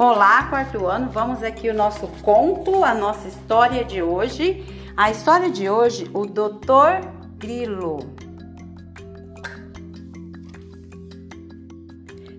Olá, 0.00 0.44
quarto 0.44 0.86
ano, 0.86 1.10
vamos 1.10 1.42
aqui 1.42 1.68
o 1.68 1.74
nosso 1.74 2.06
conto, 2.22 2.84
a 2.84 2.94
nossa 2.94 3.26
história 3.26 3.84
de 3.84 4.00
hoje. 4.00 4.64
A 4.96 5.10
história 5.10 5.50
de 5.50 5.68
hoje, 5.68 6.08
o 6.14 6.24
Doutor 6.24 7.00
Grilo. 7.36 7.98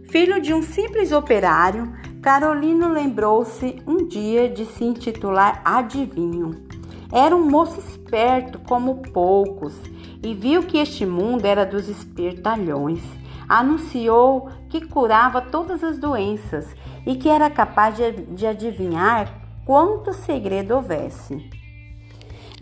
Filho 0.09 0.41
de 0.41 0.53
um 0.53 0.61
simples 0.61 1.11
operário, 1.11 1.93
Carolino 2.21 2.93
lembrou-se 2.93 3.75
um 3.85 4.07
dia 4.07 4.47
de 4.47 4.65
se 4.65 4.85
intitular 4.85 5.61
Adivinho. 5.65 6.65
Era 7.11 7.35
um 7.35 7.43
moço 7.43 7.81
esperto 7.81 8.57
como 8.59 9.01
poucos 9.11 9.75
e 10.23 10.33
viu 10.33 10.63
que 10.63 10.77
este 10.77 11.05
mundo 11.05 11.43
era 11.43 11.65
dos 11.65 11.89
espertalhões 11.89 13.01
anunciou 13.49 14.47
que 14.69 14.85
curava 14.85 15.41
todas 15.41 15.83
as 15.83 15.97
doenças 15.97 16.67
e 17.05 17.15
que 17.15 17.27
era 17.27 17.49
capaz 17.49 17.97
de, 17.97 18.45
adivinhar 18.45 19.33
quanto 19.65 20.13
segredo 20.13 20.75
houvesse. 20.75 21.49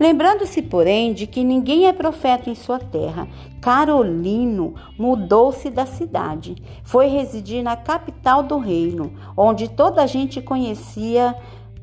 Lembrando-se, 0.00 0.62
porém, 0.62 1.12
de 1.12 1.26
que 1.26 1.42
ninguém 1.42 1.86
é 1.86 1.92
profeta 1.92 2.48
em 2.48 2.54
sua 2.54 2.78
terra, 2.78 3.26
Carolino 3.60 4.74
mudou-se 4.96 5.68
da 5.70 5.84
cidade. 5.86 6.54
Foi 6.84 7.08
residir 7.08 7.64
na 7.64 7.76
capital 7.76 8.44
do 8.44 8.58
reino, 8.58 9.12
onde 9.36 9.68
toda 9.68 10.00
a 10.02 10.06
gente 10.06 10.40
conhecia 10.40 11.34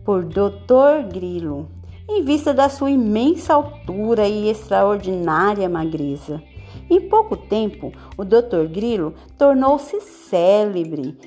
por 0.05 0.23
Doutor 0.23 1.03
Grilo, 1.03 1.67
em 2.09 2.23
vista 2.23 2.53
da 2.53 2.69
sua 2.69 2.89
imensa 2.89 3.53
altura 3.53 4.27
e 4.27 4.49
extraordinária 4.49 5.67
magreza. 5.67 6.41
Em 6.89 7.01
pouco 7.09 7.35
tempo, 7.35 7.91
o 8.17 8.23
Dr. 8.23 8.67
Grilo 8.69 9.13
tornou-se 9.37 9.99
célebre. 10.01 11.17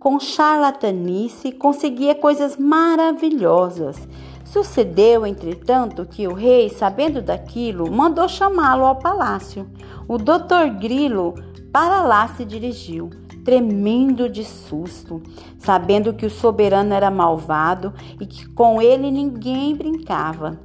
Com 0.00 0.18
charlatanice, 0.18 1.52
conseguia 1.52 2.14
coisas 2.14 2.56
maravilhosas. 2.56 3.96
Sucedeu, 4.44 5.24
entretanto, 5.24 6.04
que 6.06 6.26
o 6.26 6.32
rei, 6.32 6.68
sabendo 6.68 7.22
daquilo, 7.22 7.90
mandou 7.90 8.28
chamá-lo 8.28 8.84
ao 8.84 8.96
palácio. 8.96 9.70
O 10.08 10.18
Dr. 10.18 10.76
Grilo 10.80 11.34
para 11.72 12.02
lá 12.02 12.26
se 12.28 12.44
dirigiu, 12.44 13.10
tremendo 13.44 14.28
de 14.28 14.42
susto, 14.42 15.22
sabendo 15.58 16.14
que 16.14 16.26
o 16.26 16.30
soberano 16.30 16.92
era 16.92 17.10
malvado 17.10 17.92
e 18.20 18.26
que 18.26 18.48
com 18.48 18.82
ele 18.82 19.10
ninguém 19.10 19.76
brincava. 19.76 20.58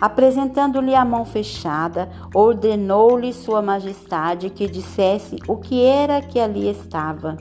Apresentando-lhe 0.00 0.94
a 0.94 1.04
mão 1.04 1.24
fechada, 1.24 2.08
ordenou-lhe 2.32 3.32
Sua 3.32 3.60
Majestade 3.60 4.48
que 4.48 4.68
dissesse 4.68 5.36
o 5.48 5.56
que 5.56 5.82
era 5.82 6.20
que 6.22 6.38
ali 6.38 6.68
estava. 6.68 7.36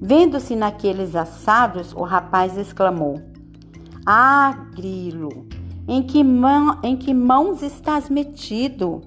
Vendo-se 0.00 0.56
naqueles 0.56 1.14
assados, 1.14 1.92
o 1.92 2.02
rapaz 2.02 2.58
exclamou: 2.58 3.22
Ah, 4.04 4.66
grilo, 4.74 5.46
em 5.86 6.02
que, 6.02 6.24
mão, 6.24 6.80
em 6.82 6.96
que 6.96 7.14
mãos 7.14 7.62
estás 7.62 8.10
metido? 8.10 9.02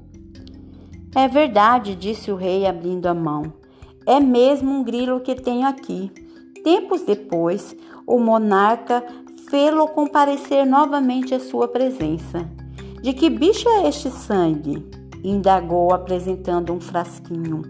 É 1.14 1.28
verdade, 1.28 1.96
disse 1.96 2.32
o 2.32 2.36
rei, 2.36 2.66
abrindo 2.66 3.08
a 3.08 3.14
mão. 3.14 3.54
É 4.06 4.20
mesmo 4.20 4.72
um 4.72 4.84
grilo 4.84 5.20
que 5.20 5.36
tenho 5.36 5.68
aqui. 5.68 6.12
Tempos 6.64 7.02
depois, 7.02 7.76
o 8.08 8.18
monarca 8.20 9.04
fê-lo 9.50 9.88
comparecer 9.88 10.66
novamente 10.66 11.34
à 11.34 11.40
sua 11.40 11.68
presença. 11.68 12.48
De 13.02 13.14
que 13.14 13.30
bicho 13.30 13.68
é 13.68 13.88
este 13.88 14.10
sangue? 14.10 14.88
indagou, 15.24 15.94
apresentando 15.94 16.72
um 16.72 16.80
frasquinho. 16.80 17.64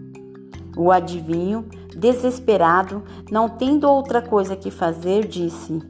O 0.76 0.92
adivinho, 0.92 1.66
desesperado, 1.96 3.02
não 3.30 3.48
tendo 3.48 3.88
outra 3.88 4.22
coisa 4.22 4.54
que 4.54 4.70
fazer, 4.70 5.26
disse: 5.26 5.82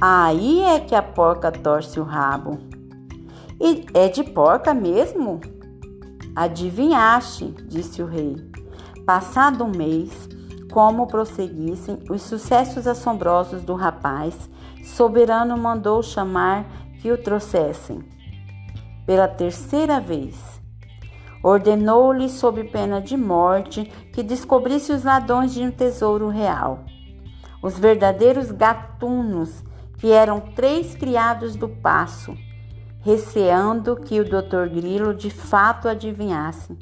Aí 0.00 0.62
é 0.62 0.78
que 0.78 0.94
a 0.94 1.02
porca 1.02 1.50
torce 1.50 1.98
o 1.98 2.04
rabo. 2.04 2.58
E 3.60 3.86
é 3.92 4.08
de 4.08 4.22
porca 4.22 4.72
mesmo? 4.72 5.40
Adivinhaste, 6.36 7.52
disse 7.66 8.00
o 8.00 8.06
rei. 8.06 8.36
Passado 9.04 9.64
um 9.64 9.70
mês, 9.70 10.28
como 10.70 11.08
prosseguissem 11.08 11.98
os 12.08 12.22
sucessos 12.22 12.86
assombrosos 12.86 13.62
do 13.62 13.74
rapaz, 13.74 14.48
Soberano 14.82 15.56
mandou 15.56 16.02
chamar 16.02 16.64
que 17.00 17.10
o 17.10 17.18
trouxessem. 17.18 18.00
Pela 19.06 19.26
terceira 19.26 19.98
vez, 19.98 20.60
ordenou-lhe, 21.42 22.28
sob 22.28 22.62
pena 22.64 23.00
de 23.00 23.16
morte, 23.16 23.84
que 24.12 24.22
descobrisse 24.22 24.92
os 24.92 25.04
ladrões 25.04 25.52
de 25.52 25.62
um 25.62 25.70
tesouro 25.70 26.28
real. 26.28 26.84
Os 27.62 27.78
verdadeiros 27.78 28.50
gatunos, 28.50 29.64
que 29.98 30.10
eram 30.10 30.40
três 30.40 30.94
criados 30.94 31.56
do 31.56 31.68
passo, 31.68 32.36
receando 33.00 33.96
que 33.96 34.20
o 34.20 34.28
doutor 34.28 34.68
Grilo 34.68 35.14
de 35.14 35.30
fato 35.30 35.88
adivinhasse, 35.88 36.76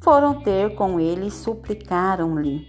foram 0.00 0.40
ter 0.42 0.74
com 0.74 0.98
ele 0.98 1.28
e 1.28 1.30
suplicaram-lhe 1.30 2.66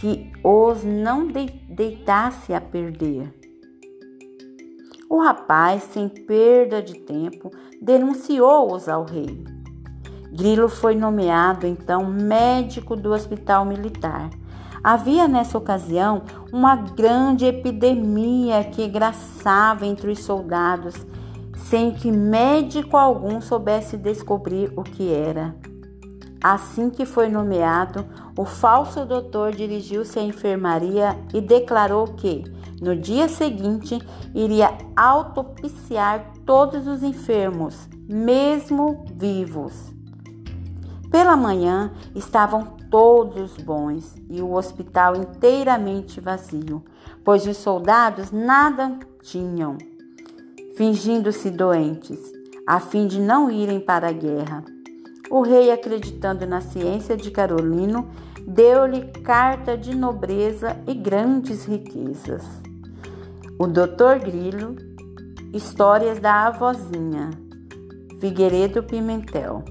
que 0.00 0.32
os 0.42 0.82
não 0.82 1.28
deitasse 1.68 2.54
a 2.54 2.60
perder. 2.60 3.41
O 5.12 5.18
rapaz, 5.18 5.82
sem 5.92 6.08
perda 6.08 6.80
de 6.80 6.94
tempo, 6.94 7.50
denunciou-os 7.82 8.88
ao 8.88 9.04
rei. 9.04 9.44
Grilo 10.32 10.70
foi 10.70 10.94
nomeado 10.94 11.66
então 11.66 12.06
médico 12.06 12.96
do 12.96 13.12
hospital 13.12 13.66
militar. 13.66 14.30
Havia 14.82 15.28
nessa 15.28 15.58
ocasião 15.58 16.22
uma 16.50 16.76
grande 16.76 17.44
epidemia 17.44 18.64
que 18.64 18.88
graçava 18.88 19.84
entre 19.84 20.10
os 20.10 20.20
soldados, 20.20 20.94
sem 21.56 21.92
que 21.92 22.10
médico 22.10 22.96
algum 22.96 23.38
soubesse 23.42 23.98
descobrir 23.98 24.72
o 24.74 24.82
que 24.82 25.12
era. 25.12 25.54
Assim 26.42 26.88
que 26.88 27.04
foi 27.04 27.28
nomeado, 27.28 28.06
o 28.34 28.46
falso 28.46 29.04
doutor 29.04 29.52
dirigiu-se 29.52 30.18
à 30.18 30.22
enfermaria 30.22 31.14
e 31.34 31.40
declarou 31.42 32.06
que, 32.14 32.44
no 32.82 32.96
dia 32.96 33.28
seguinte, 33.28 33.96
iria 34.34 34.76
autopsiar 34.96 36.32
todos 36.44 36.88
os 36.88 37.00
enfermos, 37.04 37.88
mesmo 38.08 39.04
vivos. 39.14 39.72
Pela 41.08 41.36
manhã 41.36 41.92
estavam 42.12 42.76
todos 42.90 43.56
bons 43.56 44.16
e 44.28 44.42
o 44.42 44.54
hospital 44.54 45.14
inteiramente 45.14 46.20
vazio, 46.20 46.82
pois 47.22 47.46
os 47.46 47.56
soldados 47.56 48.32
nada 48.32 48.98
tinham, 49.22 49.78
fingindo-se 50.76 51.50
doentes, 51.50 52.18
a 52.66 52.80
fim 52.80 53.06
de 53.06 53.20
não 53.20 53.48
irem 53.48 53.78
para 53.78 54.08
a 54.08 54.12
guerra. 54.12 54.64
O 55.30 55.40
rei, 55.42 55.70
acreditando 55.70 56.48
na 56.48 56.60
ciência 56.60 57.16
de 57.16 57.30
Carolino, 57.30 58.10
deu-lhe 58.44 59.02
carta 59.22 59.78
de 59.78 59.94
nobreza 59.94 60.76
e 60.84 60.94
grandes 60.94 61.64
riquezas. 61.64 62.71
O 63.58 63.66
Doutor 63.66 64.18
Grilo, 64.18 64.76
Histórias 65.52 66.18
da 66.18 66.46
Avozinha, 66.46 67.30
Figueiredo 68.20 68.82
Pimentel. 68.82 69.64